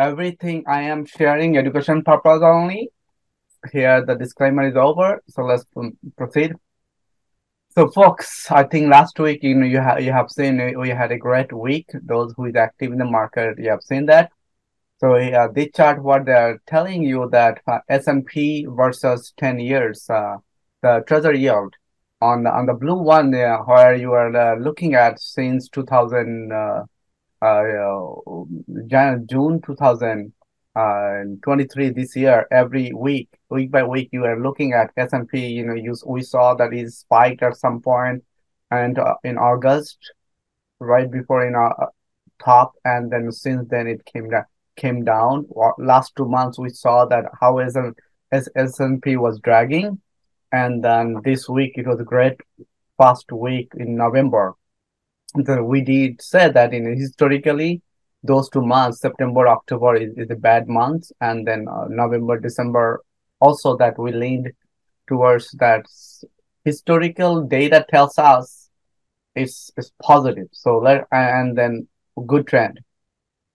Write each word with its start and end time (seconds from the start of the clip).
everything 0.00 0.64
I 0.66 0.82
am 0.82 1.04
sharing 1.04 1.56
education 1.56 2.02
purpose 2.02 2.40
only. 2.42 2.90
Here 3.72 4.04
the 4.04 4.14
disclaimer 4.14 4.66
is 4.66 4.76
over, 4.76 5.22
so 5.28 5.42
let's 5.42 5.66
proceed. 6.16 6.54
So, 7.76 7.88
folks, 7.88 8.50
I 8.50 8.64
think 8.64 8.90
last 8.90 9.18
week 9.18 9.42
you 9.42 9.54
know 9.54 9.66
you 9.66 9.80
have 9.80 10.00
you 10.00 10.12
have 10.12 10.30
seen 10.30 10.78
we 10.78 10.88
had 10.88 11.12
a 11.12 11.18
great 11.18 11.52
week. 11.52 11.86
Those 12.02 12.32
who 12.36 12.46
is 12.46 12.56
active 12.56 12.92
in 12.92 12.98
the 12.98 13.04
market, 13.04 13.58
you 13.58 13.70
have 13.70 13.82
seen 13.82 14.06
that. 14.06 14.30
So 15.00 15.14
uh, 15.14 15.48
this 15.54 15.68
chart, 15.74 16.02
what 16.02 16.26
they're 16.26 16.60
telling 16.66 17.02
you 17.02 17.26
that 17.32 17.62
uh, 17.66 17.78
S&P 17.88 18.66
versus 18.68 19.32
10 19.38 19.58
years, 19.58 20.04
uh, 20.10 20.36
the 20.82 21.02
treasury 21.06 21.40
yield 21.40 21.74
on 22.20 22.42
the, 22.42 22.50
on 22.50 22.66
the 22.66 22.74
blue 22.74 23.00
one, 23.00 23.30
where 23.30 23.94
you 23.94 24.12
are 24.12 24.36
uh, 24.36 24.58
looking 24.58 24.94
at 24.94 25.18
since 25.18 25.70
2000, 25.70 26.52
uh, 26.52 26.82
Uh, 27.42 27.64
June 29.26 29.60
2023 29.62 30.32
uh, 30.76 31.92
this 31.94 32.16
year, 32.16 32.46
every 32.50 32.92
week, 32.92 33.28
week 33.48 33.70
by 33.70 33.82
week, 33.82 34.10
you 34.12 34.24
are 34.24 34.40
looking 34.40 34.72
at 34.72 34.90
S&P. 34.96 35.46
You 35.46 35.66
know, 35.66 35.74
you 35.74 35.94
we 36.06 36.22
saw 36.22 36.54
that 36.54 36.72
it 36.72 36.90
spiked 36.92 37.42
at 37.42 37.56
some 37.56 37.80
point, 37.80 38.22
and 38.70 38.98
uh, 38.98 39.14
in 39.24 39.38
August, 39.38 39.98
right 40.80 41.10
before 41.10 41.46
in 41.46 41.54
our 41.54 41.88
top, 42.44 42.72
and 42.84 43.10
then 43.10 43.32
since 43.32 43.66
then 43.70 43.86
it 43.86 44.04
came 44.04 44.28
down 44.28 44.44
came 44.76 45.04
down. 45.04 45.46
Last 45.78 46.14
two 46.16 46.28
months, 46.28 46.58
we 46.58 46.70
saw 46.70 47.04
that 47.06 47.24
how 47.40 47.58
S&P 47.58 49.16
was 49.16 49.40
dragging. 49.40 50.00
And 50.52 50.82
then 50.82 51.16
this 51.24 51.48
week, 51.48 51.74
it 51.76 51.86
was 51.86 52.00
a 52.00 52.04
great 52.04 52.40
fast 52.98 53.30
week 53.30 53.70
in 53.76 53.96
November. 53.96 54.54
We 55.34 55.82
did 55.82 56.20
say 56.20 56.50
that 56.50 56.74
in 56.74 56.96
historically, 56.96 57.82
those 58.22 58.48
two 58.50 58.62
months, 58.62 59.00
September, 59.00 59.48
October 59.48 59.96
is, 59.96 60.12
is 60.16 60.30
a 60.30 60.36
bad 60.36 60.68
month. 60.68 61.10
And 61.20 61.46
then 61.46 61.66
uh, 61.68 61.86
November, 61.88 62.38
December, 62.38 63.02
also 63.40 63.76
that 63.78 63.98
we 63.98 64.12
leaned 64.12 64.52
towards 65.08 65.50
that 65.52 65.86
historical 66.64 67.42
data 67.42 67.84
tells 67.88 68.18
us 68.18 68.68
it's, 69.34 69.70
it's 69.76 69.92
positive. 70.02 70.48
So 70.52 70.78
let, 70.78 71.06
and 71.10 71.56
then 71.56 71.88
good 72.26 72.46
trend. 72.46 72.80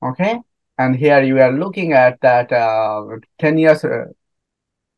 Okay. 0.03 0.39
And 0.77 0.95
here 0.95 1.21
you 1.23 1.39
are 1.39 1.51
looking 1.51 1.93
at 1.93 2.19
that 2.21 2.51
uh, 2.51 3.03
10 3.39 3.57
years, 3.57 3.83
uh, 3.83 4.05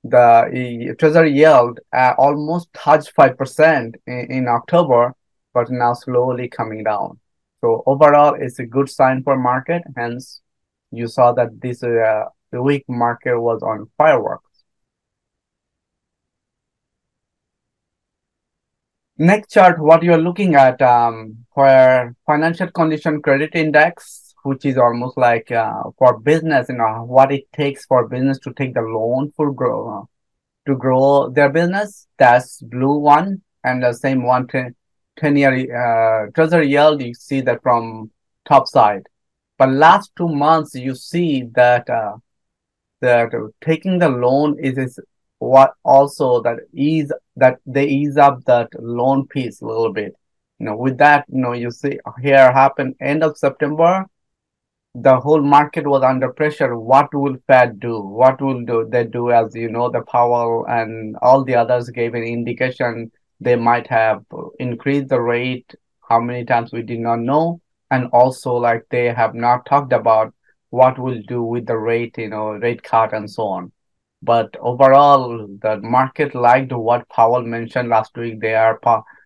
the 0.04 0.96
treasury 0.98 1.34
yield 1.34 1.80
uh, 1.94 2.14
almost 2.18 2.72
touched 2.74 3.14
5% 3.16 3.96
in, 4.08 4.32
in 4.32 4.48
October, 4.48 5.14
but 5.58 5.72
now 5.72 5.94
slowly 5.94 6.48
coming 6.48 6.84
down. 6.84 7.20
So 7.62 7.82
overall, 7.88 8.36
it's 8.40 8.60
a 8.60 8.66
good 8.66 8.90
sign 8.90 9.24
for 9.24 9.36
market. 9.36 9.82
Hence, 9.96 10.42
you 10.92 11.08
saw 11.08 11.32
that 11.34 11.60
this 11.60 11.82
uh, 11.82 12.26
weak 12.52 12.86
market 12.88 13.40
was 13.40 13.64
on 13.64 13.90
fireworks. 13.98 14.44
Next 19.18 19.52
chart, 19.52 19.80
what 19.80 20.04
you're 20.04 20.26
looking 20.30 20.54
at, 20.54 20.80
um, 20.80 21.46
where 21.54 22.16
financial 22.28 22.70
condition 22.70 23.22
credit 23.24 23.56
index 23.56 24.28
which 24.44 24.64
is 24.64 24.78
almost 24.78 25.18
like 25.18 25.52
uh, 25.52 25.84
for 25.98 26.20
business, 26.20 26.68
you 26.70 26.76
know, 26.76 27.04
what 27.06 27.34
it 27.34 27.52
takes 27.52 27.86
for 27.86 28.08
business 28.08 28.40
to 28.40 28.54
take 28.54 28.74
the 28.74 28.82
loan 28.82 29.34
for 29.36 29.52
grow 29.52 30.08
to 30.68 30.76
grow 30.78 31.30
their 31.30 31.50
business. 31.50 32.08
That's 32.18 32.62
blue 32.62 32.98
one, 33.00 33.42
and 33.64 33.84
the 33.84 33.94
same 33.94 34.24
one 34.24 34.48
10, 35.18 35.36
10 35.36 35.38
year 35.38 35.54
uh, 35.76 36.32
treasury 36.32 36.70
yield. 36.70 37.02
You 37.02 37.14
see 37.14 37.42
that 37.42 37.62
from 37.62 38.12
top 38.48 38.68
side, 38.68 39.08
but 39.58 39.70
last 39.70 40.12
two 40.16 40.30
months 40.30 40.76
you 40.76 40.96
see 40.96 41.44
that 41.54 41.90
uh, 41.90 42.18
that 43.02 43.32
taking 43.62 44.00
the 44.00 44.10
loan 44.10 44.58
is, 44.60 44.78
is 44.78 45.00
what 45.40 45.74
also 45.84 46.42
that 46.42 46.60
ease 46.74 47.12
that 47.36 47.58
they 47.66 47.86
ease 47.86 48.18
up 48.18 48.44
that 48.46 48.70
loan 48.80 49.28
piece 49.28 49.62
a 49.62 49.66
little 49.66 49.94
bit 49.94 50.16
you 50.58 50.66
know 50.66 50.76
with 50.76 50.98
that 50.98 51.24
you 51.32 51.40
know 51.40 51.54
you 51.54 51.70
see 51.70 52.00
here 52.24 52.52
happen 52.52 52.96
end 53.00 53.24
of 53.24 53.38
september 53.38 54.04
the 55.02 55.20
whole 55.20 55.42
market 55.42 55.86
was 55.86 56.02
under 56.04 56.30
pressure. 56.30 56.78
What 56.78 57.14
will 57.14 57.38
Fed 57.46 57.80
do? 57.80 58.00
What 58.00 58.42
will 58.42 58.64
do 58.66 58.88
they 58.90 59.04
do? 59.04 59.32
As 59.32 59.56
you 59.56 59.70
know, 59.70 59.90
the 59.90 60.02
Powell 60.02 60.66
and 60.68 61.16
all 61.22 61.44
the 61.44 61.56
others 61.56 61.90
gave 61.90 62.16
an 62.16 62.24
indication 62.24 63.12
they 63.40 63.56
might 63.56 63.88
have 63.88 64.24
increased 64.60 65.10
the 65.10 65.22
rate. 65.22 65.74
How 66.08 66.20
many 66.20 66.46
times 66.46 66.72
we 66.72 66.82
did 66.84 67.00
not 67.00 67.20
know, 67.20 67.62
and 67.92 68.08
also 68.14 68.54
like 68.54 68.84
they 68.90 69.06
have 69.06 69.36
not 69.36 69.66
talked 69.66 69.94
about 69.94 70.34
what 70.70 71.00
will 71.00 71.22
do 71.28 71.44
with 71.44 71.66
the 71.66 71.78
rate, 71.78 72.18
you 72.18 72.30
know, 72.30 72.52
rate 72.52 72.84
cut 72.84 73.14
and 73.14 73.30
so 73.30 73.44
on. 73.44 73.72
But 74.22 74.56
overall, 74.60 75.48
the 75.62 75.78
market 75.82 76.34
liked 76.34 76.72
what 76.72 77.08
Powell 77.10 77.44
mentioned 77.44 77.90
last 77.90 78.16
week. 78.18 78.40
They 78.40 78.56
are 78.56 78.80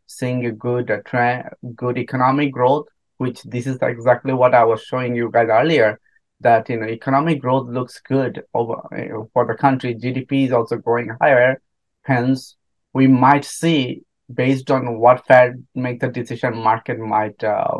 seeing 0.08 0.46
a 0.46 0.52
good 0.52 0.92
uh, 0.92 0.98
trend, 1.06 1.50
good 1.76 1.98
economic 1.98 2.52
growth 2.52 2.88
which 3.22 3.44
this 3.44 3.68
is 3.68 3.78
exactly 3.84 4.34
what 4.34 4.56
I 4.56 4.64
was 4.64 4.82
showing 4.82 5.16
you 5.16 5.30
guys 5.32 5.48
earlier, 5.48 6.00
that 6.40 6.68
you 6.70 6.78
know 6.80 6.88
economic 6.88 7.40
growth 7.40 7.70
looks 7.70 8.02
good 8.02 8.42
over 8.56 8.78
eh, 8.98 9.10
for 9.32 9.46
the 9.46 9.54
country. 9.54 9.94
GDP 9.94 10.46
is 10.46 10.52
also 10.52 10.78
growing 10.78 11.10
higher. 11.22 11.62
Hence, 12.02 12.58
we 12.94 13.07
might 13.07 13.46
see 13.46 14.03
based 14.34 14.72
on 14.72 15.00
what 15.00 15.25
Fed 15.28 15.66
make 15.75 16.00
the 16.00 16.07
decision, 16.07 16.56
market 16.56 17.00
might 17.00 17.44
uh, 17.44 17.79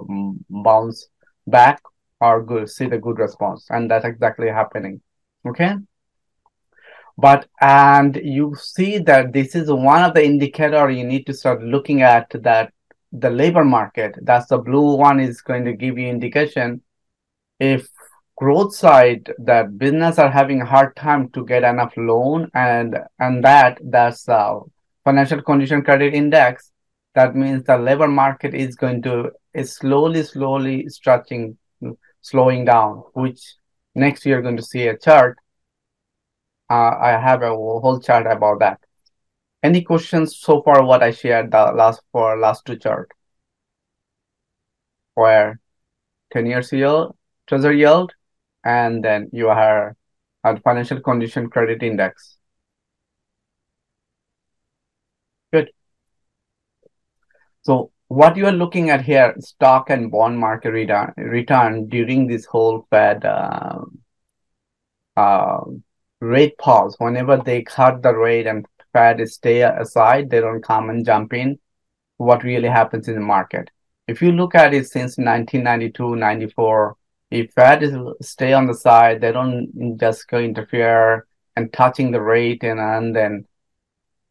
bounce 0.50 1.08
back 1.48 1.82
or 2.20 2.44
good, 2.44 2.70
see 2.70 2.88
the 2.88 2.98
good 2.98 3.20
response, 3.20 3.68
and 3.70 3.90
that's 3.90 4.06
exactly 4.06 4.48
happening. 4.50 5.02
Okay. 5.48 5.76
But 7.18 7.48
and 7.60 8.16
you 8.16 8.56
see 8.60 8.98
that 9.00 9.34
this 9.34 9.56
is 9.56 9.72
one 9.72 10.04
of 10.04 10.14
the 10.14 10.24
indicator 10.24 10.90
you 10.90 11.04
need 11.04 11.26
to 11.28 11.34
start 11.34 11.62
looking 11.62 12.02
at 12.02 12.30
that 12.42 12.74
the 13.12 13.30
labor 13.30 13.66
market, 13.66 14.16
that's 14.22 14.48
the 14.48 14.58
blue 14.58 14.96
one 14.96 15.20
is 15.20 15.42
going 15.42 15.66
to 15.66 15.74
give 15.74 15.98
you 15.98 16.08
indication 16.08 16.82
if 17.60 17.88
growth 18.38 18.74
side 18.74 19.32
that 19.38 19.78
business 19.78 20.18
are 20.18 20.32
having 20.32 20.62
a 20.62 20.66
hard 20.66 20.96
time 20.96 21.30
to 21.30 21.46
get 21.46 21.64
enough 21.64 21.94
loan 21.96 22.50
and 22.56 22.98
and 23.20 23.44
that 23.44 23.78
that's 23.84 24.28
uh, 24.28 24.60
financial 25.04 25.42
condition 25.42 25.82
credit 25.82 26.14
index 26.14 26.72
that 27.16 27.36
means 27.36 27.64
the 27.64 27.78
labor 27.78 28.08
market 28.08 28.54
is 28.54 28.76
going 28.76 29.02
to 29.02 29.32
is 29.54 29.76
slowly 29.76 30.24
slowly 30.24 30.88
stretching 30.90 31.58
slowing 32.22 32.66
down 32.66 33.04
which 33.14 33.56
next 33.96 34.26
year 34.26 34.42
going 34.42 34.58
to 34.58 34.64
see 34.64 34.88
a 34.88 34.98
chart 34.98 35.38
uh, 36.70 36.94
i 37.02 37.12
have 37.12 37.42
a 37.42 37.50
whole 37.50 38.00
chart 38.00 38.26
about 38.28 38.60
that 38.60 38.80
any 39.64 39.84
questions 39.84 40.38
so 40.38 40.62
far 40.64 40.84
what 40.84 41.04
I 41.04 41.12
shared 41.12 41.52
the 41.52 41.72
last 41.72 42.02
for 42.12 42.38
last 42.38 42.66
two 42.66 42.78
chart? 42.78 43.12
Where 45.14 45.60
10 46.34 46.46
years 46.48 46.72
yield, 46.72 47.16
treasury 47.48 47.80
yield, 47.80 48.14
and 48.64 49.04
then 49.04 49.30
you 49.32 49.48
have 49.48 49.94
a 50.44 50.60
financial 50.62 51.00
condition 51.00 51.50
credit 51.50 51.84
index. 51.84 52.38
Good. 55.52 55.72
So 57.64 57.92
what 58.08 58.36
you 58.38 58.46
are 58.48 58.52
looking 58.52 58.90
at 58.90 59.04
here, 59.04 59.36
stock 59.40 59.90
and 59.90 60.12
bond 60.12 60.38
market 60.38 60.72
return, 60.72 61.14
return 61.18 61.88
during 61.88 62.28
this 62.28 62.46
whole 62.46 62.88
Fed 62.90 63.26
uh, 63.26 63.80
uh, 65.16 65.62
rate 66.20 66.58
pause, 66.58 66.96
whenever 67.00 67.38
they 67.38 67.64
cut 67.64 68.02
the 68.02 68.14
rate 68.14 68.48
and 68.48 68.66
Fed 68.94 69.28
stay 69.30 69.62
aside, 69.62 70.30
they 70.30 70.40
don't 70.40 70.64
come 70.64 70.90
and 70.90 71.06
jump 71.06 71.34
in. 71.34 71.60
What 72.18 72.44
really 72.44 72.68
happens 72.68 73.08
in 73.08 73.16
the 73.16 73.22
market? 73.22 73.70
If 74.08 74.22
you 74.22 74.32
look 74.32 74.56
at 74.56 74.74
it 74.74 74.88
since 74.88 75.18
1992, 75.18 76.16
94, 76.16 76.98
if 77.32 77.54
Fed 77.54 77.84
is 77.84 77.96
stay 78.22 78.54
on 78.54 78.68
the 78.68 78.74
side, 78.74 79.22
they 79.22 79.32
don't 79.32 79.98
just 79.98 80.28
go 80.28 80.38
interfere 80.38 81.28
and 81.56 81.72
touching 81.72 82.12
the 82.12 82.22
rate 82.22 82.64
and, 82.64 82.80
and 82.80 83.16
then 83.16 83.46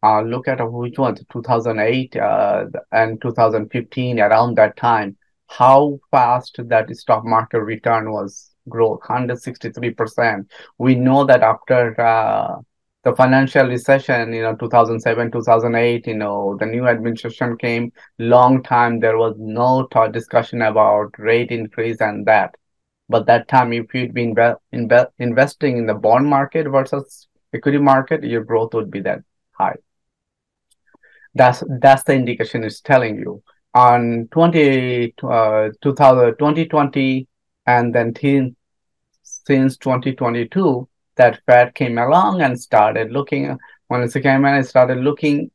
uh, 0.03 0.23
look 0.23 0.49
at 0.49 0.61
which 0.61 0.99
one, 0.99 1.17
2008 1.31 2.17
uh, 2.17 2.65
and 2.93 3.21
2015, 3.21 4.21
around 4.21 4.57
that 4.57 4.77
time, 4.77 5.17
how 5.49 5.99
fast 6.11 6.59
that 6.59 6.95
stock 6.97 7.25
market 7.25 7.61
return 7.61 8.11
was 8.13 8.55
growth, 8.69 9.01
163%. 9.01 10.49
We 10.79 10.95
know 10.95 11.25
that 11.25 11.43
after 11.43 12.01
uh, 12.01 12.61
the 13.03 13.15
financial 13.15 13.67
recession, 13.67 14.33
you 14.33 14.43
know, 14.43 14.55
2007, 14.57 15.31
2008, 15.33 16.07
you 16.07 16.15
know, 16.15 16.57
the 16.59 16.67
new 16.67 16.87
administration 16.87 17.57
came, 17.57 17.93
long 18.19 18.63
time 18.63 19.01
there 19.01 19.19
was 19.19 19.35
no 19.39 19.89
discussion 20.13 20.63
about 20.63 21.19
rate 21.19 21.51
increase 21.51 22.01
and 22.01 22.27
that. 22.27 22.55
But 23.09 23.27
that 23.27 23.49
time, 23.49 23.73
if 23.73 23.93
you'd 23.93 24.15
been 24.15 24.35
inve- 24.35 25.11
investing 25.19 25.79
in 25.79 25.87
the 25.87 25.95
bond 25.95 26.27
market 26.27 26.69
versus 26.69 27.27
equity 27.53 27.79
market, 27.79 28.23
your 28.23 28.45
growth 28.45 28.73
would 28.75 28.91
be 28.91 29.01
that 29.01 29.23
high. 29.53 29.77
That's 31.35 31.63
that's 31.81 32.03
the 32.05 32.15
indication 32.15 32.65
it's 32.65 32.81
telling 32.81 33.17
you. 33.17 33.43
On 33.75 34.29
20, 34.33 35.15
uh, 35.23 35.69
2000, 35.81 36.37
2020 36.39 37.29
and 37.67 37.95
then 37.95 38.13
since 39.23 39.77
2022 39.77 40.89
that 41.17 41.41
Fed 41.47 41.75
came 41.75 41.99
along 41.99 42.43
and 42.43 42.61
started 42.61 43.13
looking 43.13 43.57
when 43.87 44.03
it 44.03 44.13
came 44.13 44.45
and 44.45 44.67
started 44.67 44.99
looking 44.99 45.51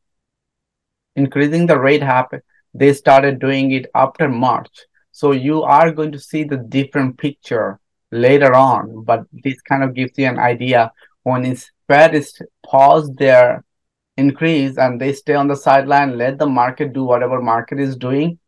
increasing 1.16 1.66
the 1.66 1.78
rate 1.78 2.02
happen 2.02 2.42
they 2.76 2.94
started 2.94 3.40
doing 3.40 3.72
it 3.72 3.90
after 3.96 4.28
March. 4.28 4.86
So 5.12 5.32
you 5.32 5.64
are 5.64 5.92
going 5.92 6.12
to 6.12 6.20
see 6.20 6.44
the 6.44 6.58
different 6.58 7.18
picture 7.18 7.80
later 8.12 8.54
on, 8.54 9.06
but 9.06 9.22
this 9.32 9.62
kind 9.62 9.84
of 9.84 9.94
gives 9.94 10.18
you 10.18 10.28
an 10.28 10.38
idea 10.38 10.92
when 11.24 11.46
it's 11.46 11.72
Fed 11.88 12.14
is 12.14 12.40
paused 12.66 13.18
their 13.18 13.64
increase 14.18 14.78
and 14.78 15.00
they 15.00 15.14
stay 15.14 15.34
on 15.36 15.48
the 15.48 15.56
sideline, 15.56 16.18
let 16.18 16.38
the 16.38 16.48
market 16.48 16.94
do 16.94 17.04
whatever 17.04 17.42
market 17.42 17.80
is 17.80 17.96
doing. 17.96 18.40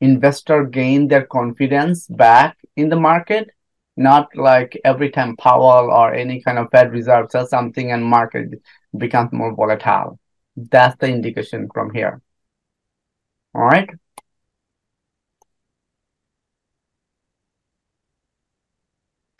Investor 0.00 0.64
gain 0.64 1.08
their 1.08 1.26
confidence 1.26 2.06
back 2.08 2.56
in 2.76 2.88
the 2.88 2.96
market, 2.96 3.50
not 3.96 4.34
like 4.34 4.78
every 4.84 5.10
time 5.10 5.36
Powell 5.36 5.90
or 5.92 6.12
any 6.12 6.42
kind 6.42 6.58
of 6.58 6.68
Fed 6.72 6.92
reserve 6.92 7.30
says 7.30 7.50
something 7.50 7.92
and 7.92 8.04
market 8.04 8.48
becomes 8.96 9.32
more 9.32 9.54
volatile. 9.54 10.18
That's 10.56 10.96
the 10.96 11.08
indication 11.08 11.68
from 11.72 11.94
here. 11.94 12.20
All 13.54 13.62
right. 13.62 13.88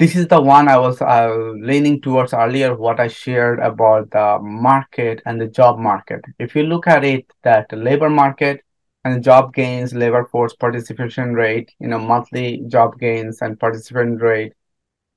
This 0.03 0.17
is 0.17 0.27
the 0.27 0.41
one 0.41 0.67
I 0.67 0.79
was 0.79 1.01
uh, 1.01 1.33
leaning 1.61 2.01
towards 2.01 2.35
earlier, 2.35 2.75
what 2.75 2.99
I 2.99 3.07
shared 3.07 3.61
about 3.61 4.11
the 4.11 4.41
market 4.43 5.23
and 5.27 5.41
the 5.41 5.47
job 5.47 5.79
market. 5.79 6.25
If 6.41 6.57
you 6.57 6.65
look 6.65 6.89
at 6.89 7.05
it, 7.05 7.25
that 7.45 7.71
labor 7.71 8.11
market 8.11 8.65
and 9.05 9.23
job 9.23 9.55
gains, 9.55 9.95
labor 9.95 10.25
force 10.25 10.57
participation 10.57 11.35
rate, 11.35 11.71
you 11.79 11.87
know, 11.87 12.01
monthly 12.01 12.65
job 12.67 12.99
gains 12.99 13.43
and 13.43 13.61
participation 13.61 14.17
rate, 14.17 14.55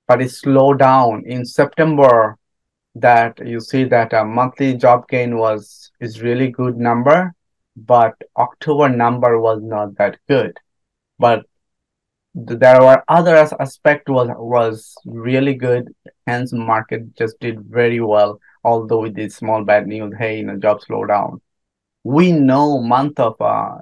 but 0.08 0.22
it 0.22 0.30
slowed 0.30 0.78
down 0.78 1.24
in 1.26 1.46
September. 1.46 2.38
That 2.94 3.40
you 3.44 3.62
see 3.62 3.86
that 3.86 4.14
a 4.14 4.24
monthly 4.24 4.76
job 4.76 5.08
gain 5.08 5.40
was 5.40 5.90
is 6.00 6.22
really 6.22 6.50
good 6.52 6.78
number, 6.78 7.34
but 7.76 8.14
October 8.38 8.90
number 8.90 9.40
was 9.40 9.64
not 9.64 9.98
that 9.98 10.20
good. 10.30 10.56
But 11.18 11.48
there 12.36 12.82
were 12.82 13.02
other 13.08 13.36
aspect 13.36 14.10
was 14.10 14.30
was 14.38 14.94
really 15.06 15.54
good. 15.54 15.94
Hence, 16.28 16.52
market 16.52 17.16
just 17.16 17.40
did 17.40 17.62
very 17.62 18.02
well. 18.02 18.40
Although 18.64 19.02
with 19.02 19.16
this 19.16 19.36
small 19.36 19.64
bad 19.64 19.88
news, 19.88 20.14
hey, 20.18 20.40
you 20.40 20.46
know, 20.46 20.58
job 20.58 20.82
slowdown. 20.82 21.40
We 22.04 22.32
know 22.34 22.82
month 22.82 23.20
of 23.20 23.40
uh, 23.40 23.78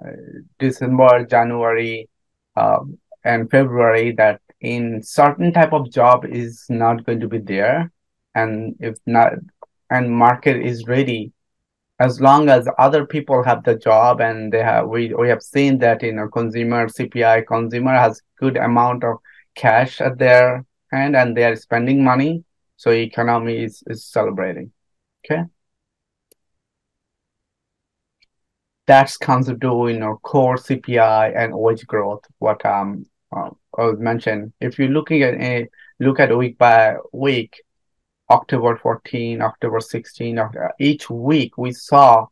December, 0.60 1.26
January, 1.26 2.10
uh, 2.56 2.80
and 3.24 3.50
February 3.50 4.12
that 4.14 4.40
in 4.62 5.02
certain 5.02 5.52
type 5.52 5.74
of 5.74 5.92
job 5.92 6.26
is 6.26 6.66
not 6.70 7.06
going 7.06 7.22
to 7.22 7.28
be 7.28 7.40
there, 7.40 7.92
and 8.36 8.76
if 8.80 8.98
not, 9.08 9.34
and 9.90 10.12
market 10.12 10.58
is 10.58 10.86
ready 10.88 11.34
as 12.06 12.20
long 12.20 12.50
as 12.50 12.68
other 12.78 13.06
people 13.06 13.44
have 13.44 13.64
the 13.64 13.76
job 13.76 14.22
and 14.22 14.52
they 14.54 14.64
have 14.72 14.88
we, 14.88 15.14
we 15.14 15.28
have 15.30 15.42
seen 15.42 15.78
that 15.80 16.04
you 16.04 16.14
know 16.14 16.28
consumer 16.28 16.88
cpi 16.88 17.46
consumer 17.48 17.96
has 18.06 18.22
good 18.40 18.58
amount 18.58 19.04
of 19.04 19.18
cash 19.56 20.02
at 20.02 20.18
their 20.18 20.66
hand 20.92 21.16
and 21.16 21.36
they 21.36 21.46
are 21.50 21.56
spending 21.56 22.04
money 22.04 22.44
so 22.84 22.92
economy 22.92 23.64
is, 23.64 23.82
is 23.88 24.04
celebrating. 24.04 24.72
Okay? 25.26 25.44
That's 28.86 29.16
comes 29.16 29.48
to 29.48 29.88
you 29.88 29.98
know 29.98 30.20
core 30.22 30.58
cpi 30.58 31.34
and 31.34 31.54
wage 31.56 31.88
growth 31.88 32.26
what 32.40 32.66
um 32.66 33.06
uh, 33.34 33.52
I 33.78 33.92
mentioned 33.94 34.52
if 34.60 34.78
you're 34.78 34.90
looking 34.90 35.24
at 35.24 35.36
a 35.36 35.70
look 36.02 36.20
at 36.20 36.38
week 36.38 36.58
by 36.58 36.98
week 37.14 37.64
October 38.30 38.78
14, 38.78 39.42
October 39.42 39.80
16, 39.80 40.40
uh, 40.40 40.50
each 40.80 41.10
week 41.10 41.58
we 41.58 41.72
saw 41.72 42.26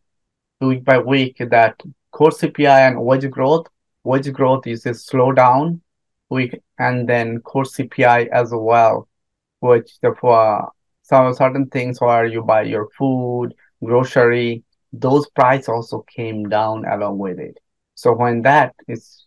week 0.60 0.84
by 0.84 0.98
week 0.98 1.38
that 1.50 1.82
core 2.12 2.30
CPI 2.30 2.88
and 2.88 3.02
wage 3.02 3.30
growth, 3.30 3.68
wage 4.04 4.32
growth 4.32 4.68
is 4.68 4.86
a 4.86 4.92
slowdown 4.92 5.80
week, 6.30 6.60
and 6.80 7.08
then 7.08 7.40
core 7.42 7.64
CPI 7.64 8.30
as 8.30 8.52
well, 8.54 9.08
which 9.60 10.00
the 10.02 10.16
for 10.20 10.64
uh, 10.64 10.66
some 11.04 11.34
certain 11.34 11.68
things 11.68 12.00
where 12.00 12.26
you 12.26 12.42
buy 12.42 12.62
your 12.62 12.88
food, 12.98 13.54
grocery, 13.84 14.64
those 14.94 15.30
price 15.30 15.68
also 15.68 16.06
came 16.16 16.48
down 16.50 16.86
along 16.86 17.18
with 17.18 17.40
it. 17.40 17.58
So 17.96 18.14
when 18.14 18.42
that 18.44 18.76
is, 18.88 19.26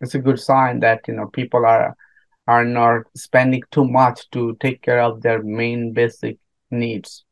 it's 0.00 0.14
a 0.14 0.18
good 0.18 0.38
sign 0.38 0.80
that 0.80 1.00
you 1.08 1.14
know 1.14 1.26
people 1.26 1.64
are 1.64 1.96
are 2.48 2.64
not 2.64 3.02
spending 3.16 3.62
too 3.70 3.84
much 3.86 4.28
to 4.30 4.56
take 4.60 4.82
care 4.82 5.00
of 5.02 5.22
their 5.22 5.42
main 5.44 5.92
basic 5.92 6.38
needs. 6.72 7.24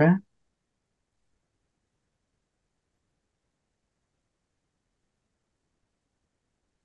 Okay. 0.00 0.14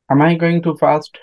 Am 0.10 0.22
I 0.22 0.36
going 0.36 0.62
too 0.62 0.76
fast? 0.78 1.18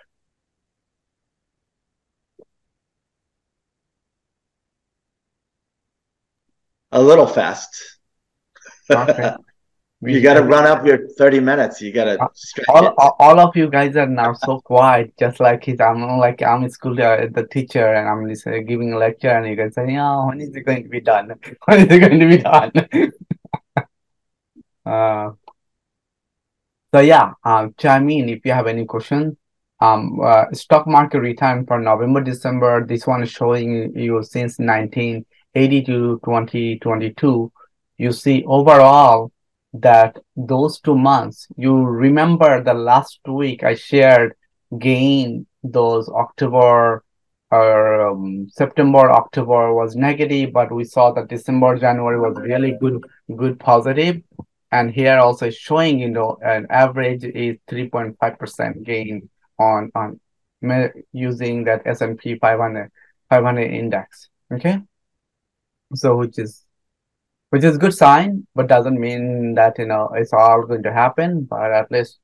A 6.90 7.00
little 7.00 7.28
fast. 7.28 8.00
Okay. 8.90 9.34
you 10.02 10.20
got 10.20 10.34
to 10.34 10.42
run 10.42 10.66
up 10.66 10.84
your 10.84 11.08
30 11.08 11.40
minutes. 11.40 11.80
You 11.80 11.92
got 11.92 12.04
to 12.04 12.22
uh, 12.22 12.28
all, 12.68 12.94
all, 12.98 13.16
all, 13.18 13.40
of 13.40 13.56
you 13.56 13.70
guys 13.70 13.96
are 13.96 14.06
now 14.06 14.34
so 14.34 14.60
quiet, 14.60 15.14
just 15.18 15.40
like 15.40 15.64
he's, 15.64 15.80
I'm 15.80 16.18
like, 16.18 16.42
I'm 16.42 16.64
in 16.64 16.70
school, 16.70 17.00
uh, 17.00 17.26
the 17.32 17.46
teacher, 17.50 17.94
and 17.94 18.08
I'm 18.08 18.30
uh, 18.30 18.58
giving 18.66 18.92
a 18.92 18.98
lecture, 18.98 19.30
and 19.30 19.46
you 19.46 19.56
guys 19.56 19.74
say, 19.74 19.96
oh, 19.96 20.26
when 20.26 20.40
is 20.40 20.54
it 20.54 20.60
going 20.60 20.82
to 20.82 20.88
be 20.88 21.00
done? 21.00 21.32
When 21.64 21.80
is 21.80 21.86
it 21.90 21.98
going 21.98 22.20
to 22.20 22.28
be 22.28 22.38
done? 22.38 22.72
uh, 24.86 25.30
so 26.94 27.00
yeah, 27.00 27.32
um, 27.44 27.74
chime 27.78 28.08
in 28.10 28.28
if 28.28 28.44
you 28.44 28.52
have 28.52 28.66
any 28.66 28.84
questions. 28.84 29.36
Um, 29.80 30.20
uh, 30.22 30.44
stock 30.52 30.86
market 30.86 31.20
return 31.20 31.66
for 31.66 31.78
November, 31.78 32.22
December. 32.22 32.86
This 32.86 33.06
one 33.06 33.22
is 33.22 33.30
showing 33.30 33.94
you 33.94 34.22
since 34.22 34.58
1980 34.58 35.82
to 35.84 36.20
2022. 36.24 37.52
You 37.98 38.12
see 38.12 38.44
overall 38.46 39.32
that 39.80 40.16
those 40.36 40.80
two 40.80 40.96
months, 40.96 41.46
you 41.56 41.74
remember 41.76 42.62
the 42.62 42.74
last 42.74 43.20
week 43.26 43.62
I 43.62 43.74
shared 43.74 44.34
gain 44.78 45.46
those 45.62 46.08
October 46.08 47.04
or 47.50 48.08
um, 48.08 48.48
September, 48.50 49.10
October 49.10 49.72
was 49.72 49.94
negative, 49.94 50.52
but 50.52 50.72
we 50.72 50.84
saw 50.84 51.12
that 51.12 51.28
December, 51.28 51.78
January 51.78 52.18
was 52.18 52.36
really 52.40 52.76
good, 52.80 53.04
good 53.36 53.58
positive. 53.60 54.20
And 54.72 54.90
here 54.90 55.18
also 55.18 55.50
showing, 55.50 56.00
you 56.00 56.10
know, 56.10 56.38
an 56.42 56.66
average 56.70 57.22
is 57.24 57.56
3.5% 57.70 58.84
gain 58.84 59.28
on, 59.58 59.92
on 59.94 60.20
using 61.12 61.64
that 61.64 61.82
S&P 61.86 62.36
500, 62.38 62.90
500 63.30 63.60
index. 63.62 64.28
Okay. 64.52 64.80
So, 65.94 66.16
which 66.16 66.38
is 66.38 66.65
which 67.50 67.64
is 67.64 67.78
good 67.78 67.94
sign, 67.94 68.46
but 68.54 68.66
doesn't 68.66 69.00
mean 69.00 69.54
that 69.54 69.78
you 69.78 69.86
know 69.86 70.10
it's 70.14 70.32
all 70.32 70.62
going 70.62 70.82
to 70.82 70.92
happen. 70.92 71.44
But 71.44 71.72
at 71.72 71.90
least 71.90 72.18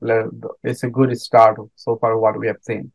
it's 0.63 0.83
a 0.83 0.89
good 0.89 1.17
start 1.19 1.57
so 1.75 1.97
far 1.97 2.17
what 2.17 2.39
we 2.39 2.47
have 2.47 2.61
seen. 2.61 2.91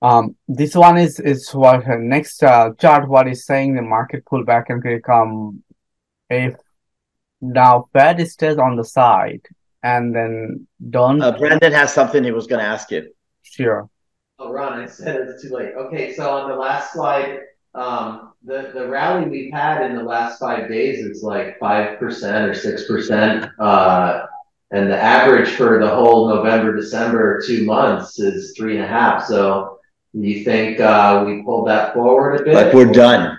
Um, 0.00 0.34
this 0.48 0.74
one 0.74 0.98
is 0.98 1.20
is 1.20 1.50
what 1.52 1.86
uh, 1.88 1.96
next 1.96 2.42
uh, 2.42 2.70
chart. 2.78 3.08
What 3.08 3.28
is 3.28 3.46
saying 3.46 3.74
the 3.74 3.82
market 3.82 4.24
pullback 4.24 4.64
and 4.68 4.82
could 4.82 5.02
come 5.04 5.62
if 6.28 6.54
now 7.40 7.88
Fed 7.92 8.26
stays 8.28 8.58
on 8.58 8.76
the 8.76 8.84
side 8.84 9.42
and 9.82 10.14
then 10.14 10.66
don't. 10.90 11.22
Uh, 11.22 11.36
Brandon 11.36 11.72
has 11.72 11.92
something 11.92 12.24
he 12.24 12.32
was 12.32 12.46
going 12.46 12.60
to 12.60 12.66
ask 12.66 12.90
you. 12.90 13.12
Sure. 13.42 13.88
Oh, 14.38 14.50
Ron, 14.50 14.80
I 14.80 14.86
said 14.86 15.16
it's 15.28 15.42
too 15.42 15.50
late. 15.50 15.74
Okay, 15.76 16.14
so 16.14 16.30
on 16.30 16.48
the 16.48 16.56
last 16.56 16.94
slide, 16.94 17.40
um, 17.74 18.32
the, 18.44 18.70
the 18.74 18.86
rally 18.88 19.28
we've 19.28 19.52
had 19.52 19.88
in 19.88 19.96
the 19.96 20.02
last 20.02 20.38
five 20.38 20.68
days 20.68 21.04
is 21.04 21.22
like 21.22 21.58
5% 21.58 22.00
or 22.00 22.06
6%. 22.06 23.52
Uh, 23.58 24.26
and 24.70 24.90
the 24.90 24.96
average 24.96 25.50
for 25.50 25.78
the 25.78 25.88
whole 25.88 26.28
November, 26.28 26.74
December, 26.74 27.42
two 27.46 27.64
months 27.64 28.18
is 28.18 28.54
three 28.56 28.76
and 28.76 28.84
a 28.84 28.88
half. 28.88 29.24
So 29.24 29.78
you 30.12 30.44
think 30.44 30.80
uh, 30.80 31.24
we 31.26 31.42
pulled 31.42 31.68
that 31.68 31.94
forward 31.94 32.40
a 32.40 32.44
bit? 32.44 32.54
Like 32.54 32.72
we're 32.72 32.92
done. 32.92 33.38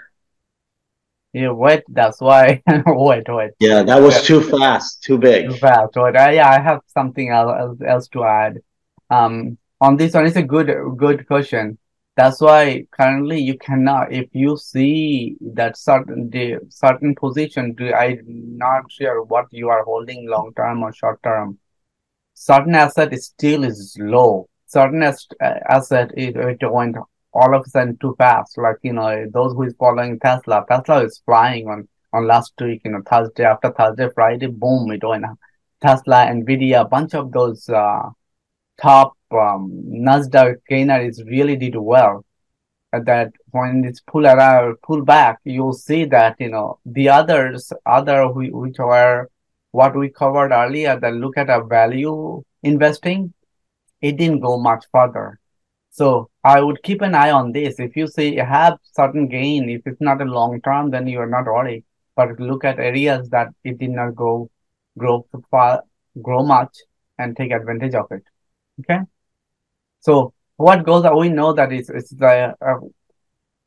Yeah, 1.33 1.51
wait, 1.51 1.83
that's 1.87 2.21
why. 2.21 2.61
wait, 2.85 3.23
wait. 3.27 3.51
Yeah, 3.59 3.81
that 3.83 4.01
was 4.01 4.23
too 4.23 4.41
fast, 4.41 5.01
too 5.03 5.17
big. 5.17 5.49
Too 5.49 5.57
fast, 5.57 5.93
wait. 5.95 6.15
Uh, 6.15 6.29
yeah, 6.29 6.49
I 6.49 6.59
have 6.61 6.81
something 6.87 7.29
else, 7.29 7.79
else 7.85 8.07
to 8.09 8.23
add. 8.23 8.59
Um, 9.09 9.57
on 9.81 9.97
this 9.97 10.13
one, 10.13 10.27
it's 10.27 10.35
a 10.35 10.43
good, 10.43 10.71
good 10.97 11.27
question 11.27 11.79
that's 12.15 12.41
why 12.41 12.85
currently 12.91 13.39
you 13.39 13.57
cannot 13.57 14.11
if 14.11 14.27
you 14.33 14.55
see 14.57 15.35
that 15.41 15.77
certain 15.77 16.29
the 16.29 16.59
certain 16.69 17.15
position 17.15 17.75
i'm 17.95 18.19
not 18.57 18.83
sure 18.91 19.23
what 19.23 19.45
you 19.51 19.69
are 19.69 19.83
holding 19.83 20.29
long 20.29 20.51
term 20.55 20.83
or 20.83 20.93
short 20.93 21.21
term 21.23 21.57
certain 22.33 22.75
asset 22.75 23.13
is 23.13 23.25
still 23.25 23.63
is 23.63 23.97
low 23.99 24.47
certain 24.67 25.03
asset 25.03 26.11
it, 26.15 26.35
it 26.35 26.71
went 26.71 26.95
all 27.33 27.55
of 27.55 27.63
a 27.65 27.69
sudden 27.69 27.97
too 27.97 28.15
fast. 28.17 28.57
Like 28.57 28.77
you 28.83 28.93
know, 28.93 29.25
those 29.31 29.53
who 29.53 29.63
is 29.63 29.75
following 29.77 30.19
Tesla, 30.19 30.65
Tesla 30.69 31.03
is 31.03 31.21
flying 31.25 31.67
on 31.67 31.87
on 32.13 32.27
last 32.27 32.53
week. 32.61 32.81
You 32.85 32.91
know, 32.91 33.01
Thursday 33.09 33.43
after 33.43 33.71
Thursday, 33.71 34.09
Friday, 34.13 34.47
boom, 34.47 34.91
it 34.91 35.03
went. 35.03 35.25
Tesla, 35.81 36.27
Nvidia, 36.27 36.81
a 36.81 36.85
bunch 36.85 37.13
of 37.13 37.31
those 37.31 37.67
uh, 37.67 38.09
top 38.81 39.17
um, 39.35 39.71
Nasdaq 39.87 40.57
gainers 40.67 41.21
really 41.25 41.55
did 41.55 41.75
well. 41.75 42.25
That 42.91 43.31
when 43.49 43.83
it's 43.85 44.01
pull 44.01 44.27
around, 44.27 44.75
pull 44.83 45.03
back, 45.03 45.39
you'll 45.43 45.73
see 45.73 46.05
that 46.05 46.35
you 46.39 46.49
know 46.49 46.79
the 46.85 47.09
others, 47.09 47.73
other 47.85 48.27
which 48.27 48.77
were 48.77 49.29
what 49.71 49.95
we 49.95 50.09
covered 50.09 50.51
earlier, 50.51 50.99
that 50.99 51.13
look 51.13 51.35
at 51.37 51.49
a 51.49 51.63
value 51.63 52.43
investing, 52.61 53.33
it 54.01 54.17
didn't 54.17 54.41
go 54.41 54.57
much 54.59 54.85
further. 54.91 55.39
So 55.89 56.29
I 56.43 56.61
would 56.61 56.83
keep 56.83 57.01
an 57.01 57.15
eye 57.15 57.31
on 57.31 57.51
this. 57.51 57.79
If 57.79 57.95
you 57.95 58.07
see 58.07 58.35
you 58.35 58.43
have 58.43 58.77
certain 58.83 59.27
gain, 59.27 59.69
if 59.69 59.81
it's 59.85 60.01
not 60.01 60.21
a 60.21 60.25
long 60.25 60.61
term, 60.61 60.91
then 60.91 61.07
you 61.07 61.19
are 61.19 61.27
not 61.27 61.45
worried. 61.45 61.83
But 62.15 62.39
look 62.39 62.63
at 62.63 62.79
areas 62.79 63.29
that 63.29 63.47
it 63.63 63.79
did 63.79 63.91
not 63.91 64.15
go 64.15 64.49
grow 64.97 65.25
far, 65.49 65.83
grow 66.21 66.43
much, 66.43 66.77
and 67.17 67.35
take 67.35 67.51
advantage 67.51 67.95
of 67.95 68.11
it. 68.11 68.23
Okay. 68.81 68.99
So 70.03 70.33
what 70.57 70.85
goes? 70.85 71.05
We 71.17 71.29
know 71.29 71.53
that 71.53 71.71
it's 71.71 71.89
it's 71.89 72.11
the 72.11 72.55
uh, 72.61 72.79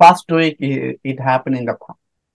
past 0.00 0.30
week. 0.30 0.56
It, 0.60 1.00
it 1.02 1.20
happened 1.20 1.56
in 1.56 1.64
the 1.64 1.76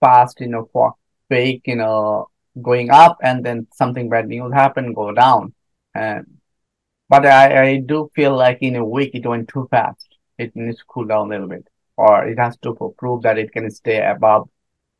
past. 0.00 0.40
You 0.40 0.48
know, 0.48 0.68
for 0.72 0.94
week, 1.30 1.62
you 1.66 1.76
know, 1.76 2.28
going 2.60 2.90
up, 2.90 3.18
and 3.22 3.44
then 3.44 3.68
something 3.72 4.08
bad 4.08 4.26
news 4.28 4.52
happen, 4.52 4.92
go 4.92 5.12
down, 5.12 5.54
and 5.94 6.26
but 7.08 7.26
I, 7.26 7.70
I 7.70 7.76
do 7.78 8.10
feel 8.14 8.36
like 8.36 8.58
in 8.60 8.76
a 8.76 8.84
week 8.84 9.12
it 9.14 9.26
went 9.26 9.48
too 9.48 9.68
fast. 9.70 10.06
It 10.38 10.56
needs 10.56 10.78
to 10.78 10.84
cool 10.88 11.04
down 11.04 11.26
a 11.26 11.30
little 11.30 11.48
bit, 11.48 11.68
or 11.96 12.26
it 12.26 12.38
has 12.38 12.56
to 12.58 12.74
prove 12.98 13.22
that 13.22 13.38
it 13.38 13.52
can 13.52 13.70
stay 13.70 14.04
above 14.04 14.48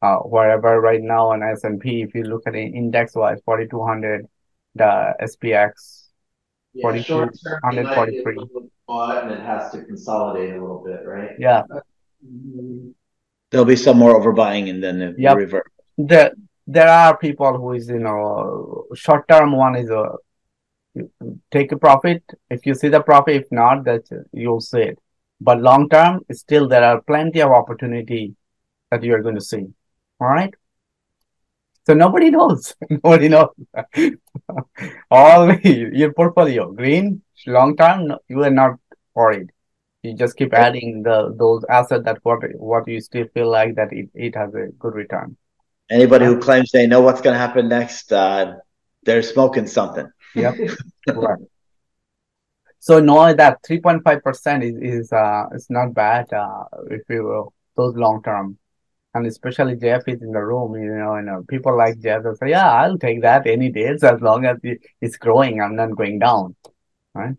uh, 0.03 0.19
wherever 0.19 0.81
right 0.81 1.03
now 1.03 1.31
on 1.33 1.43
S&P. 1.43 2.03
If 2.03 2.15
you 2.15 2.25
look 2.25 2.43
at 2.47 2.55
it 2.55 2.75
index 2.75 3.15
wise, 3.17 3.41
4200, 3.45 4.29
the 4.75 5.15
SPX, 5.23 6.02
Yeah, 6.75 6.83
42, 6.83 7.05
short 7.05 7.35
term, 7.45 7.79
it 7.79 7.85
might 7.85 8.07
be 8.09 8.19
a 8.19 8.23
143. 8.23 8.37
little 8.37 8.71
and 8.89 9.31
it 9.33 9.41
has 9.45 9.71
to 9.73 9.85
consolidate 9.85 10.51
a 10.57 10.61
little 10.61 10.83
bit, 10.85 11.07
right? 11.07 11.31
Yeah, 11.39 11.63
There'll 13.51 13.67
be 13.67 13.77
some 13.77 13.99
more 13.99 14.19
overbuying 14.19 14.71
and 14.71 14.83
then 14.83 15.03
it 15.03 15.19
Yep. 15.19 15.37
revert. 15.37 15.73
there 15.99 16.33
there 16.67 16.89
are 16.89 17.17
people 17.19 17.59
who 17.59 17.73
is 17.73 17.89
you 17.89 17.99
know 17.99 18.87
short 18.95 19.27
term 19.29 19.53
one 19.53 19.75
is 19.77 19.91
a 19.91 20.05
take 21.51 21.73
a 21.73 21.79
profit 21.79 22.23
if 22.51 22.67
you 22.67 22.75
see 22.75 22.89
the 22.89 23.01
profit 23.01 23.35
if 23.43 23.47
not 23.51 23.85
that 23.85 24.05
you'll 24.33 24.61
see 24.61 24.83
it 24.91 24.99
but 25.41 25.61
long 25.61 25.89
term 25.89 26.21
still 26.33 26.69
there 26.69 26.85
are 26.85 27.01
plenty 27.03 27.41
of 27.41 27.51
opportunity 27.51 28.35
that 28.91 29.03
you 29.03 29.15
are 29.15 29.23
going 29.23 29.35
to 29.35 29.47
see 29.53 29.65
all 30.21 30.29
right 30.29 30.55
so 31.87 31.95
nobody 31.95 32.31
knows 32.31 32.75
nobody 32.91 33.29
knows 33.29 33.51
all 35.11 35.53
your 35.55 36.13
portfolio 36.13 36.71
green 36.73 37.23
long 37.47 37.77
term 37.77 38.13
you 38.29 38.43
are 38.43 38.51
not 38.51 38.79
worried 39.15 39.51
you 40.03 40.15
just 40.15 40.37
keep 40.37 40.53
adding 40.55 41.03
the 41.03 41.35
those 41.39 41.65
assets 41.69 42.05
that 42.05 42.19
what 42.23 42.41
what 42.57 42.87
you 42.89 43.01
still 43.01 43.27
feel 43.35 43.51
like 43.51 43.75
that 43.75 43.93
it, 43.93 44.09
it 44.15 44.35
has 44.35 44.55
a 44.55 44.69
good 44.79 44.95
return 44.95 45.37
Anybody 45.93 46.25
who 46.25 46.41
claims 46.41 46.71
they 46.71 46.87
know 46.87 47.03
what's 47.03 47.21
going 47.21 47.35
to 47.35 47.39
happen 47.39 47.69
next, 47.69 48.11
uh, 48.15 48.55
they're 49.03 49.23
smoking 49.23 49.67
something. 49.67 50.11
Yep. 50.35 50.55
Right. 51.15 51.39
So 52.79 52.99
know 52.99 53.35
that 53.35 53.59
3.5% 53.69 54.65
is, 54.65 54.77
is 55.03 55.13
uh 55.13 55.45
is 55.53 55.69
not 55.69 55.95
bad 55.95 56.33
uh 56.33 56.65
if 56.91 57.03
you 57.11 57.25
will 57.25 57.53
those 57.77 57.95
long 57.95 58.23
term. 58.23 58.59
And 59.15 59.27
especially 59.27 59.77
Jeff 59.77 60.05
is 60.07 60.23
in 60.23 60.33
the 60.33 60.41
room, 60.41 60.75
you 60.75 60.95
know, 60.95 61.15
and 61.15 61.29
uh, 61.29 61.41
people 61.49 61.77
like 61.77 62.01
Jeff 62.01 62.23
will 62.25 62.35
say, 62.37 62.51
Yeah, 62.51 62.71
I'll 62.71 62.99
take 62.99 63.21
that 63.23 63.47
any 63.47 63.71
days 63.71 64.03
as 64.13 64.21
long 64.21 64.47
as 64.47 64.57
it's 65.01 65.17
growing, 65.17 65.61
I'm 65.61 65.77
not 65.77 65.97
going 65.97 66.19
down. 66.19 66.57
Right. 67.15 67.37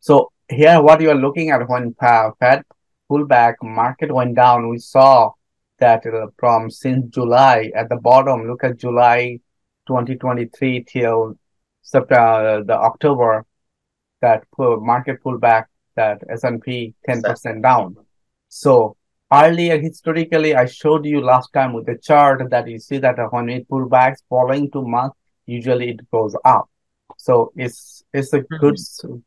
So 0.00 0.32
here 0.48 0.82
what 0.82 1.00
you 1.00 1.10
are 1.10 1.14
looking 1.14 1.50
at 1.50 1.66
when 1.68 1.94
pa- 1.94 2.32
Fed 2.38 2.62
pullback 3.10 3.54
market 3.62 4.12
went 4.12 4.34
down, 4.34 4.68
we 4.68 4.78
saw 4.78 5.32
that 5.78 6.06
uh, 6.06 6.26
from 6.38 6.70
since 6.70 7.06
July 7.08 7.70
at 7.74 7.88
the 7.88 7.96
bottom, 7.96 8.46
look 8.46 8.64
at 8.64 8.78
July 8.78 9.38
2023 9.86 10.84
till 10.84 11.38
September, 11.82 12.64
the 12.64 12.74
October, 12.74 13.44
that 14.20 14.44
pull, 14.56 14.80
market 14.80 15.22
pullback, 15.22 15.64
that 15.96 16.22
S&P 16.30 16.94
10% 17.08 17.62
down. 17.62 17.96
So 18.48 18.96
earlier, 19.32 19.78
historically, 19.78 20.54
I 20.54 20.66
showed 20.66 21.04
you 21.04 21.20
last 21.20 21.52
time 21.52 21.72
with 21.72 21.86
the 21.86 21.96
chart 21.98 22.48
that 22.50 22.68
you 22.68 22.78
see 22.78 22.98
that 22.98 23.16
when 23.32 23.48
it 23.48 23.68
pullbacks 23.68 24.22
following 24.28 24.70
two 24.70 24.86
months, 24.86 25.16
usually 25.46 25.90
it 25.90 26.10
goes 26.10 26.34
up. 26.44 26.68
So 27.16 27.52
it's 27.56 28.02
it's 28.12 28.32
a 28.32 28.40
good 28.40 28.76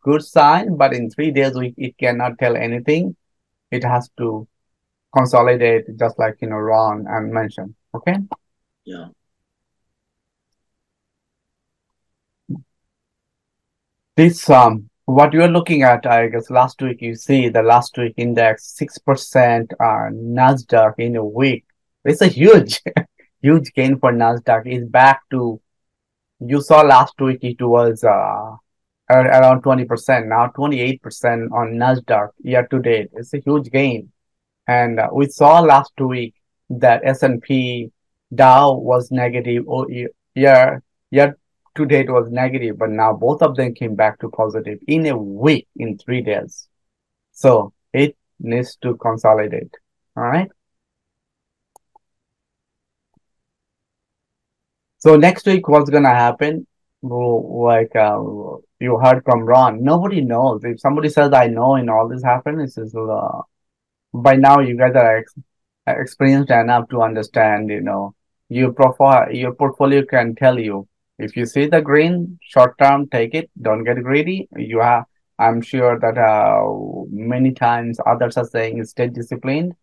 good 0.01 0.23
sign, 0.23 0.75
but 0.77 0.93
in 0.93 1.09
three 1.09 1.31
days 1.31 1.55
we 1.55 1.73
it 1.77 1.97
cannot 1.97 2.37
tell 2.39 2.55
anything. 2.55 3.15
It 3.71 3.83
has 3.83 4.09
to 4.17 4.47
consolidate, 5.15 5.85
just 5.97 6.19
like 6.19 6.37
you 6.41 6.49
know 6.49 6.57
Ron 6.57 7.05
and 7.07 7.31
mentioned. 7.31 7.75
Okay. 7.95 8.15
Yeah. 8.85 9.07
This 14.15 14.49
um 14.49 14.89
what 15.07 15.31
you're 15.31 15.47
looking 15.47 15.83
at, 15.83 16.05
I 16.05 16.27
guess 16.27 16.49
last 16.49 16.81
week 16.81 17.01
you 17.01 17.15
see 17.15 17.47
the 17.47 17.63
last 17.63 17.97
week 17.97 18.13
index 18.17 18.65
six 18.75 18.97
percent 18.97 19.71
uh 19.79 20.09
Nasdaq 20.11 20.95
in 20.97 21.15
a 21.15 21.23
week. 21.23 21.65
It's 22.03 22.21
a 22.21 22.27
huge, 22.27 22.81
huge 23.41 23.73
gain 23.73 23.99
for 23.99 24.11
Nasdaq. 24.11 24.63
It's 24.65 24.85
back 24.85 25.21
to 25.31 25.61
you 26.41 26.61
saw 26.61 26.81
last 26.81 27.13
week 27.21 27.39
it 27.41 27.61
was 27.61 28.03
uh 28.03 28.57
around 29.09 29.61
twenty 29.61 29.85
percent. 29.85 30.27
Now 30.27 30.47
twenty 30.47 30.81
eight 30.81 31.01
percent 31.01 31.53
on 31.53 31.75
Nasdaq 31.75 32.31
year 32.43 32.67
to 32.67 32.79
date. 32.79 33.09
It's 33.13 33.33
a 33.33 33.39
huge 33.39 33.71
gain. 33.71 34.11
And 34.67 34.99
uh, 34.99 35.07
we 35.13 35.29
saw 35.29 35.61
last 35.61 35.93
week 36.01 36.35
that 36.69 37.01
S&P 37.05 37.91
Dow 38.35 38.73
was 38.73 39.09
negative 39.09 39.63
year 40.35 40.83
year 41.11 41.37
year 41.77 41.87
to 41.87 42.03
date 42.03 42.09
was 42.09 42.31
negative, 42.31 42.77
but 42.77 42.89
now 42.89 43.13
both 43.13 43.41
of 43.41 43.55
them 43.55 43.73
came 43.73 43.95
back 43.95 44.19
to 44.19 44.29
positive 44.29 44.79
in 44.87 45.05
a 45.07 45.17
week, 45.17 45.67
in 45.75 45.97
three 45.97 46.21
days. 46.21 46.67
So 47.31 47.73
it 47.93 48.15
needs 48.39 48.77
to 48.83 48.95
consolidate. 48.97 49.73
All 50.15 50.23
right. 50.23 50.49
So 54.99 55.15
next 55.15 55.45
week, 55.45 55.67
what's 55.67 55.89
gonna 55.89 56.13
happen? 56.13 56.67
Like 57.01 57.95
uh, 57.95 58.19
you 58.79 58.97
heard 58.97 59.23
from 59.23 59.45
Ron, 59.45 59.83
nobody 59.83 60.21
knows. 60.21 60.63
If 60.63 60.79
somebody 60.79 61.09
says 61.09 61.31
I 61.33 61.47
know 61.47 61.75
and 61.75 61.89
all 61.89 62.07
this 62.07 62.23
happened, 62.23 62.61
it's 62.61 62.75
just 62.75 62.95
uh, 62.95 63.41
by 64.13 64.35
now 64.35 64.59
you 64.59 64.75
guys 64.77 64.95
are 64.95 65.17
ex- 65.17 65.35
experienced 65.87 66.51
enough 66.51 66.89
to 66.89 67.01
understand. 67.03 67.69
You 67.69 67.81
know, 67.81 68.15
your 68.49 68.73
profile, 68.73 69.31
your 69.31 69.53
portfolio 69.53 70.03
can 70.03 70.35
tell 70.35 70.59
you 70.59 70.87
if 71.19 71.35
you 71.35 71.45
see 71.45 71.67
the 71.67 71.81
green 71.81 72.39
short 72.41 72.77
term, 72.77 73.07
take 73.09 73.33
it. 73.33 73.49
Don't 73.61 73.83
get 73.83 74.01
greedy. 74.03 74.47
You 74.55 74.79
have. 74.79 75.05
I'm 75.39 75.61
sure 75.61 75.99
that 75.99 76.17
uh, 76.17 76.63
many 77.11 77.51
times 77.53 77.99
others 78.05 78.37
are 78.37 78.45
saying 78.45 78.83
stay 78.85 79.07
disciplined. 79.07 79.73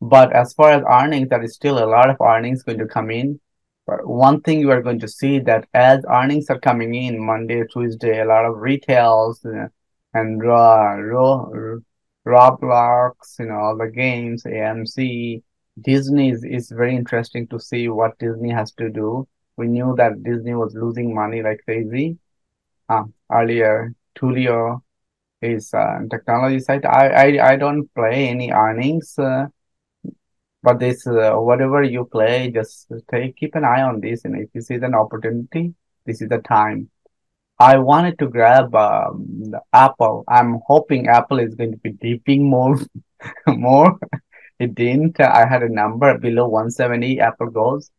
But 0.00 0.32
as 0.32 0.52
far 0.52 0.72
as 0.72 0.82
earnings, 0.88 1.28
there 1.30 1.42
is 1.42 1.54
still 1.54 1.82
a 1.82 1.86
lot 1.86 2.10
of 2.10 2.16
earnings 2.20 2.62
going 2.62 2.78
to 2.78 2.86
come 2.86 3.10
in. 3.10 3.40
But 3.86 4.06
one 4.06 4.42
thing 4.42 4.60
you 4.60 4.70
are 4.70 4.82
going 4.82 5.00
to 5.00 5.08
see 5.08 5.38
that 5.40 5.66
as 5.72 6.04
earnings 6.10 6.50
are 6.50 6.60
coming 6.60 6.94
in 6.94 7.24
Monday, 7.24 7.64
Tuesday, 7.72 8.20
a 8.20 8.26
lot 8.26 8.44
of 8.44 8.58
retails 8.58 9.44
uh, 9.46 9.68
and 10.12 10.42
raw, 10.42 10.92
raw, 10.92 11.46
Roblox, 12.26 13.38
you 13.38 13.46
know, 13.46 13.54
all 13.54 13.76
the 13.76 13.88
games, 13.88 14.44
AMC, 14.44 15.42
Disney 15.80 16.30
is, 16.30 16.44
is 16.44 16.70
very 16.70 16.94
interesting 16.94 17.46
to 17.48 17.58
see 17.58 17.88
what 17.88 18.18
Disney 18.18 18.50
has 18.50 18.72
to 18.72 18.90
do. 18.90 19.26
We 19.58 19.66
knew 19.66 19.94
that 19.96 20.22
Disney 20.22 20.54
was 20.54 20.74
losing 20.74 21.14
money 21.14 21.42
like 21.42 21.60
crazy. 21.64 22.18
Um, 22.88 23.12
earlier, 23.30 23.92
Twilio 24.16 24.82
is 25.42 25.74
uh, 25.74 25.98
technology 26.10 26.60
side. 26.60 26.86
I, 26.86 27.08
I 27.24 27.52
I 27.52 27.56
don't 27.56 27.92
play 27.94 28.28
any 28.28 28.50
earnings, 28.52 29.18
uh, 29.18 29.48
but 30.62 30.78
this 30.78 31.06
uh, 31.06 31.34
whatever 31.34 31.82
you 31.82 32.04
play, 32.04 32.50
just 32.50 32.92
take 33.10 33.36
keep 33.36 33.54
an 33.56 33.64
eye 33.64 33.82
on 33.82 34.00
this, 34.00 34.24
and 34.24 34.40
if 34.40 34.48
you 34.54 34.60
see 34.60 34.76
an 34.76 34.94
opportunity, 34.94 35.74
this 36.06 36.22
is 36.22 36.28
the 36.28 36.38
time. 36.38 36.90
I 37.60 37.78
wanted 37.78 38.18
to 38.20 38.28
grab 38.28 38.74
um, 38.76 39.52
Apple. 39.72 40.24
I'm 40.28 40.60
hoping 40.66 41.08
Apple 41.08 41.40
is 41.40 41.56
going 41.56 41.72
to 41.72 41.78
be 41.78 41.90
dipping 41.90 42.48
more, 42.48 42.78
more. 43.48 43.98
It 44.60 44.74
didn't. 44.76 45.20
I 45.20 45.46
had 45.46 45.62
a 45.64 45.68
number 45.68 46.16
below 46.18 46.48
170. 46.48 47.18
Apple 47.20 47.50
goes, 47.50 47.90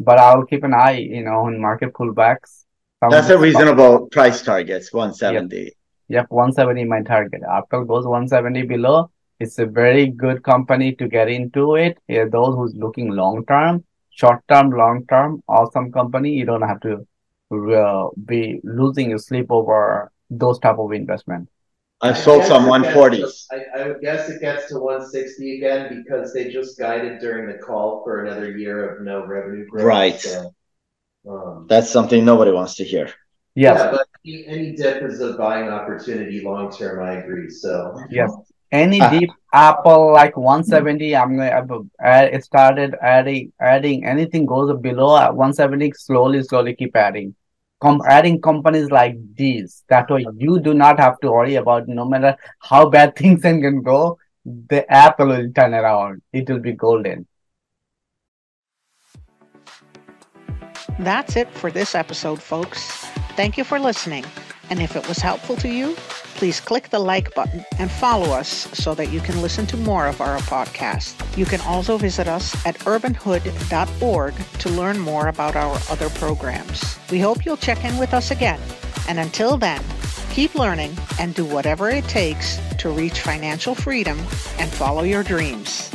but 0.00 0.18
I'll 0.18 0.44
keep 0.44 0.64
an 0.64 0.74
eye, 0.74 0.98
you 0.98 1.22
know, 1.22 1.46
on 1.46 1.60
market 1.60 1.92
pullbacks. 1.92 2.64
Some 3.00 3.10
That's 3.10 3.30
a 3.30 3.38
reasonable 3.38 4.08
price 4.08 4.42
target, 4.42 4.86
170. 4.90 5.72
Yep, 6.08 6.26
170 6.30 6.84
my 6.84 7.02
target. 7.02 7.42
Apple 7.48 7.84
goes 7.84 8.04
170 8.04 8.62
below. 8.62 9.10
It's 9.38 9.58
a 9.58 9.66
very 9.66 10.08
good 10.08 10.42
company 10.42 10.94
to 10.96 11.06
get 11.06 11.28
into 11.28 11.76
it. 11.76 11.98
Yeah, 12.08 12.24
those 12.24 12.56
who's 12.56 12.74
looking 12.74 13.10
long 13.10 13.44
term, 13.46 13.84
short 14.10 14.42
term, 14.48 14.70
long 14.70 15.06
term, 15.06 15.42
awesome 15.48 15.92
company. 15.92 16.32
You 16.32 16.44
don't 16.44 16.62
have 16.62 16.80
to 16.80 17.06
uh, 17.52 18.08
be 18.24 18.60
losing 18.64 19.10
your 19.10 19.18
sleep 19.18 19.46
over 19.50 20.10
those 20.30 20.58
type 20.58 20.78
of 20.78 20.92
investment. 20.92 21.48
I've 22.00 22.18
sold 22.18 22.44
some 22.44 22.64
140s. 22.64 23.46
I, 23.50 23.80
I 23.80 23.88
would 23.88 24.00
guess 24.00 24.28
it 24.28 24.40
gets 24.40 24.68
to 24.68 24.78
160 24.78 25.56
again 25.56 26.04
because 26.04 26.32
they 26.32 26.48
just 26.48 26.78
guided 26.78 27.18
during 27.18 27.48
the 27.50 27.58
call 27.58 28.04
for 28.04 28.24
another 28.24 28.56
year 28.56 28.88
of 28.88 29.02
no 29.04 29.26
revenue 29.26 29.66
growth. 29.66 29.84
Right. 29.84 30.20
So, 30.20 30.54
um, 31.28 31.66
That's 31.68 31.90
something 31.90 32.24
nobody 32.24 32.52
wants 32.52 32.76
to 32.76 32.84
hear. 32.84 33.10
Yes. 33.56 33.80
Yeah, 33.80 33.90
but 33.90 34.06
any, 34.24 34.46
any 34.46 34.76
dip 34.76 35.02
is 35.02 35.20
a 35.20 35.32
buying 35.32 35.68
opportunity 35.68 36.40
long 36.42 36.70
term. 36.70 37.02
I 37.02 37.14
agree. 37.14 37.50
So 37.50 37.98
Yes. 38.10 38.32
Any 38.70 39.00
Ah. 39.00 39.10
deep 39.10 39.30
Apple 39.52 40.12
like 40.12 40.36
170, 40.36 41.16
I'm 41.16 41.36
gonna 41.36 41.82
add, 42.00 42.34
it 42.34 42.44
started 42.44 42.94
adding 43.00 43.50
adding 43.58 44.04
anything 44.04 44.44
goes 44.44 44.70
below 44.78 45.16
at 45.16 45.34
170, 45.34 45.90
slowly, 45.96 46.42
slowly 46.42 46.74
keep 46.76 46.94
adding. 46.94 47.34
Com 47.80 48.00
adding 48.08 48.40
companies 48.40 48.90
like 48.90 49.16
these. 49.34 49.84
That 49.88 50.10
way 50.10 50.26
you 50.36 50.58
do 50.60 50.74
not 50.74 50.98
have 50.98 51.20
to 51.20 51.30
worry 51.30 51.54
about 51.54 51.86
no 51.86 52.04
matter 52.04 52.36
how 52.60 52.88
bad 52.88 53.14
things 53.16 53.42
can 53.42 53.82
go, 53.82 54.18
the 54.44 54.90
Apple 54.92 55.28
will 55.28 55.52
turn 55.52 55.74
around. 55.74 56.22
It 56.32 56.48
will 56.48 56.58
be 56.58 56.72
golden. 56.72 57.26
That's 60.98 61.36
it 61.36 61.48
for 61.52 61.70
this 61.70 61.94
episode, 61.94 62.42
folks. 62.42 63.06
Thank 63.36 63.56
you 63.56 63.62
for 63.62 63.78
listening. 63.78 64.24
And 64.70 64.82
if 64.82 64.96
it 64.96 65.06
was 65.06 65.18
helpful 65.18 65.54
to 65.56 65.68
you, 65.68 65.96
please 66.38 66.60
click 66.60 66.88
the 66.90 66.98
like 67.00 67.34
button 67.34 67.64
and 67.80 67.90
follow 67.90 68.30
us 68.30 68.48
so 68.72 68.94
that 68.94 69.10
you 69.10 69.18
can 69.20 69.42
listen 69.42 69.66
to 69.66 69.76
more 69.76 70.06
of 70.06 70.20
our 70.20 70.38
podcast. 70.38 71.16
You 71.36 71.44
can 71.44 71.60
also 71.62 71.98
visit 71.98 72.28
us 72.28 72.54
at 72.64 72.78
urbanhood.org 72.80 74.34
to 74.60 74.68
learn 74.68 75.00
more 75.00 75.26
about 75.26 75.56
our 75.56 75.80
other 75.90 76.08
programs. 76.10 76.96
We 77.10 77.18
hope 77.18 77.44
you'll 77.44 77.56
check 77.56 77.84
in 77.84 77.98
with 77.98 78.14
us 78.14 78.30
again. 78.30 78.60
And 79.08 79.18
until 79.18 79.56
then, 79.56 79.82
keep 80.30 80.54
learning 80.54 80.96
and 81.18 81.34
do 81.34 81.44
whatever 81.44 81.90
it 81.90 82.04
takes 82.04 82.60
to 82.78 82.90
reach 82.90 83.20
financial 83.20 83.74
freedom 83.74 84.16
and 84.60 84.70
follow 84.70 85.02
your 85.02 85.24
dreams. 85.24 85.90